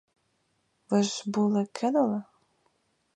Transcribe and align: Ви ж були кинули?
Ви 0.89 1.03
ж 1.03 1.23
були 1.25 1.65
кинули? 1.65 2.23